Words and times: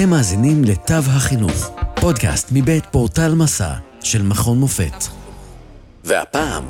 אתם 0.00 0.10
מאזינים 0.10 0.64
לתו 0.64 0.94
החינוך, 0.94 1.70
פודקאסט 2.00 2.48
מבית 2.52 2.86
פורטל 2.86 3.34
מסע 3.34 3.74
של 4.02 4.22
מכון 4.22 4.58
מופת. 4.58 5.04
והפעם, 6.04 6.64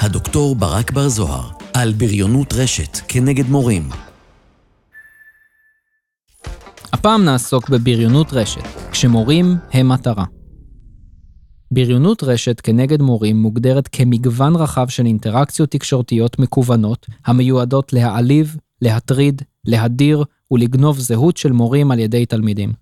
הדוקטור 0.00 0.56
ברק 0.56 0.90
בר 0.92 1.08
זוהר, 1.08 1.50
על 1.74 1.92
בריונות 1.92 2.52
רשת 2.52 2.98
כנגד 3.08 3.48
מורים. 3.48 3.88
הפעם 6.92 7.24
נעסוק 7.24 7.68
בבריונות 7.68 8.32
רשת, 8.32 8.64
כשמורים 8.90 9.56
הם 9.72 9.88
מטרה. 9.88 10.24
בריונות 11.70 12.22
רשת 12.22 12.60
כנגד 12.60 13.02
מורים 13.02 13.36
מוגדרת 13.36 13.88
כמגוון 13.92 14.56
רחב 14.56 14.88
של 14.88 15.06
אינטראקציות 15.06 15.70
תקשורתיות 15.70 16.38
מקוונות 16.38 17.06
המיועדות 17.26 17.92
להעליב, 17.92 18.56
להטריד, 18.82 19.42
להדיר 19.64 20.24
ולגנוב 20.50 20.98
זהות 20.98 21.36
של 21.36 21.52
מורים 21.52 21.90
על 21.90 21.98
ידי 21.98 22.26
תלמידים. 22.26 22.72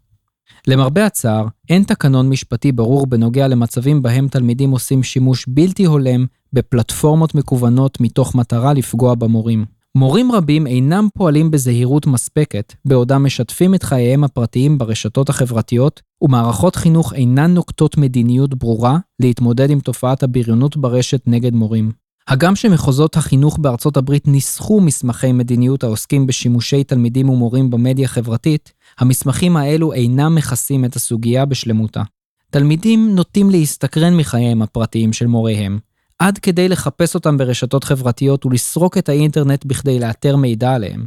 למרבה 0.66 1.06
הצער, 1.06 1.46
אין 1.68 1.82
תקנון 1.82 2.28
משפטי 2.28 2.72
ברור 2.72 3.06
בנוגע 3.06 3.48
למצבים 3.48 4.02
בהם 4.02 4.28
תלמידים 4.28 4.70
עושים 4.70 5.02
שימוש 5.02 5.44
בלתי 5.48 5.84
הולם 5.84 6.26
בפלטפורמות 6.52 7.34
מקוונות 7.34 8.00
מתוך 8.00 8.34
מטרה 8.34 8.72
לפגוע 8.72 9.14
במורים. 9.14 9.64
מורים 9.94 10.32
רבים 10.32 10.66
אינם 10.66 11.08
פועלים 11.14 11.50
בזהירות 11.50 12.06
מספקת, 12.06 12.74
בעודם 12.84 13.24
משתפים 13.24 13.74
את 13.74 13.82
חייהם 13.82 14.24
הפרטיים 14.24 14.78
ברשתות 14.78 15.28
החברתיות, 15.28 16.02
ומערכות 16.22 16.76
חינוך 16.76 17.14
אינן 17.14 17.54
נוקטות 17.54 17.96
מדיניות 17.96 18.54
ברורה 18.54 18.98
להתמודד 19.20 19.70
עם 19.70 19.80
תופעת 19.80 20.22
הבריונות 20.22 20.76
ברשת 20.76 21.22
נגד 21.26 21.54
מורים. 21.54 21.92
הגם 22.28 22.56
שמחוזות 22.56 23.16
החינוך 23.16 23.58
בארצות 23.58 23.96
הברית 23.96 24.28
ניסחו 24.28 24.80
מסמכי 24.80 25.32
מדיניות 25.32 25.84
העוסקים 25.84 26.26
בשימושי 26.26 26.84
תלמידים 26.84 27.28
ומורים 27.28 27.70
במדיה 27.70 28.08
חברתית, 28.08 28.72
המסמכים 28.98 29.56
האלו 29.56 29.92
אינם 29.92 30.34
מכסים 30.34 30.84
את 30.84 30.96
הסוגיה 30.96 31.44
בשלמותה. 31.44 32.02
תלמידים 32.50 33.14
נוטים 33.14 33.50
להסתקרן 33.50 34.16
מחייהם 34.16 34.62
הפרטיים 34.62 35.12
של 35.12 35.26
מוריהם, 35.26 35.78
עד 36.18 36.38
כדי 36.38 36.68
לחפש 36.68 37.14
אותם 37.14 37.36
ברשתות 37.36 37.84
חברתיות 37.84 38.46
ולסרוק 38.46 38.98
את 38.98 39.08
האינטרנט 39.08 39.64
בכדי 39.64 40.00
לאתר 40.00 40.36
מידע 40.36 40.74
עליהם. 40.74 41.06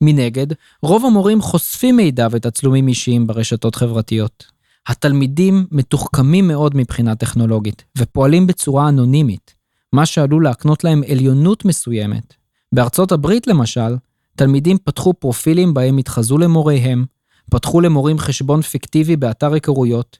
מנגד, 0.00 0.46
רוב 0.82 1.04
המורים 1.04 1.40
חושפים 1.40 1.96
מידע 1.96 2.28
ותצלומים 2.30 2.88
אישיים 2.88 3.26
ברשתות 3.26 3.74
חברתיות. 3.74 4.44
התלמידים 4.86 5.66
מתוחכמים 5.70 6.48
מאוד 6.48 6.76
מבחינה 6.76 7.14
טכנולוגית, 7.14 7.84
ופועלים 7.98 8.46
בצורה 8.46 8.88
אנונימית, 8.88 9.61
מה 9.92 10.06
שעלול 10.06 10.44
להקנות 10.44 10.84
להם 10.84 11.02
עליונות 11.10 11.64
מסוימת. 11.64 12.34
בארצות 12.72 13.12
הברית 13.12 13.46
למשל, 13.46 13.96
תלמידים 14.36 14.78
פתחו 14.84 15.14
פרופילים 15.14 15.74
בהם 15.74 15.98
התחזו 15.98 16.38
למוריהם, 16.38 17.04
פתחו 17.50 17.80
למורים 17.80 18.18
חשבון 18.18 18.62
פיקטיבי 18.62 19.16
באתר 19.16 19.52
היכרויות, 19.52 20.18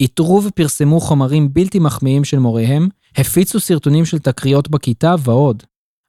איתרו 0.00 0.42
ופרסמו 0.44 1.00
חומרים 1.00 1.52
בלתי 1.52 1.78
מחמיאים 1.78 2.24
של 2.24 2.38
מוריהם, 2.38 2.88
הפיצו 3.16 3.60
סרטונים 3.60 4.04
של 4.04 4.18
תקריות 4.18 4.68
בכיתה 4.68 5.14
ועוד. 5.18 5.62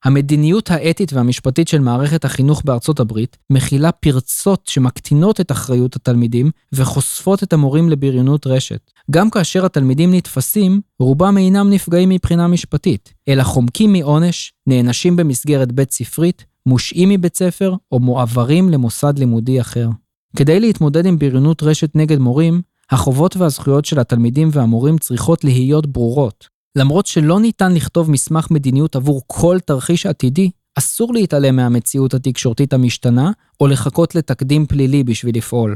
המדיניות 0.05 0.71
האתית 0.71 1.13
והמשפטית 1.13 1.67
של 1.67 1.79
מערכת 1.79 2.25
החינוך 2.25 2.61
בארצות 2.65 2.99
הברית 2.99 3.37
מכילה 3.49 3.91
פרצות 3.91 4.67
שמקטינות 4.67 5.41
את 5.41 5.51
אחריות 5.51 5.95
התלמידים 5.95 6.51
וחושפות 6.73 7.43
את 7.43 7.53
המורים 7.53 7.89
לבריונות 7.89 8.47
רשת. 8.47 8.91
גם 9.11 9.29
כאשר 9.29 9.65
התלמידים 9.65 10.13
נתפסים, 10.13 10.81
רובם 10.99 11.37
אינם 11.37 11.69
נפגעים 11.69 12.09
מבחינה 12.09 12.47
משפטית, 12.47 13.13
אלא 13.27 13.43
חומקים 13.43 13.93
מעונש, 13.93 14.53
נענשים 14.67 15.15
במסגרת 15.15 15.71
בית 15.71 15.91
ספרית, 15.91 16.45
מושעים 16.65 17.09
מבית 17.09 17.37
ספר 17.37 17.75
או 17.91 17.99
מועברים 17.99 18.69
למוסד 18.69 19.19
לימודי 19.19 19.61
אחר. 19.61 19.89
כדי 20.35 20.59
להתמודד 20.59 21.05
עם 21.05 21.19
בריונות 21.19 21.63
רשת 21.63 21.95
נגד 21.95 22.19
מורים, 22.19 22.61
החובות 22.91 23.37
והזכויות 23.37 23.85
של 23.85 23.99
התלמידים 23.99 24.49
והמורים 24.51 24.97
צריכות 24.97 25.43
להיות 25.43 25.87
ברורות. 25.87 26.54
למרות 26.75 27.05
שלא 27.05 27.39
ניתן 27.39 27.73
לכתוב 27.73 28.11
מסמך 28.11 28.51
מדיניות 28.51 28.95
עבור 28.95 29.21
כל 29.27 29.57
תרחיש 29.65 30.05
עתידי, 30.05 30.51
אסור 30.75 31.13
להתעלם 31.13 31.55
מהמציאות 31.55 32.13
התקשורתית 32.13 32.73
המשתנה, 32.73 33.31
או 33.59 33.67
לחכות 33.67 34.15
לתקדים 34.15 34.65
פלילי 34.65 35.03
בשביל 35.03 35.37
לפעול. 35.37 35.75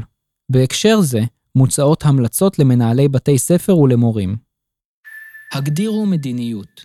בהקשר 0.50 1.00
זה, 1.00 1.20
מוצעות 1.54 2.04
המלצות 2.04 2.58
למנהלי 2.58 3.08
בתי 3.08 3.38
ספר 3.38 3.78
ולמורים. 3.78 4.36
הגדירו 5.52 6.06
מדיניות. 6.06 6.84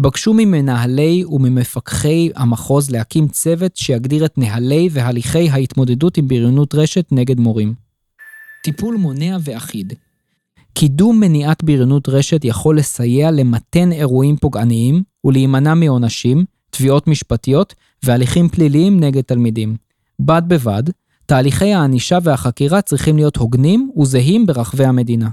בקשו 0.00 0.34
ממנהלי 0.34 1.24
וממפקחי 1.24 2.30
המחוז 2.36 2.90
להקים 2.90 3.28
צוות 3.28 3.76
שיגדיר 3.76 4.24
את 4.24 4.38
נהלי 4.38 4.88
והליכי 4.92 5.50
ההתמודדות 5.50 6.16
עם 6.16 6.28
בריונות 6.28 6.74
רשת 6.74 7.06
נגד 7.12 7.40
מורים. 7.40 7.74
טיפול 8.64 8.96
מונע 8.96 9.36
ואחיד. 9.40 9.92
קידום 10.78 11.20
מניעת 11.20 11.64
בריונות 11.64 12.08
רשת 12.08 12.44
יכול 12.44 12.78
לסייע 12.78 13.30
למתן 13.30 13.92
אירועים 13.92 14.36
פוגעניים 14.36 15.02
ולהימנע 15.24 15.74
מעונשים, 15.74 16.44
תביעות 16.70 17.06
משפטיות 17.06 17.74
והליכים 18.02 18.48
פליליים 18.48 19.00
נגד 19.00 19.22
תלמידים. 19.22 19.76
בד 20.20 20.42
בבד, 20.48 20.82
תהליכי 21.26 21.74
הענישה 21.74 22.18
והחקירה 22.22 22.82
צריכים 22.82 23.16
להיות 23.16 23.36
הוגנים 23.36 23.90
וזהים 24.00 24.46
ברחבי 24.46 24.84
המדינה. 24.84 25.28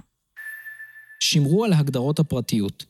שמרו 1.19 1.65
על 1.65 1.73
הגדרות 1.73 2.19
הפרטיות. 2.19 2.85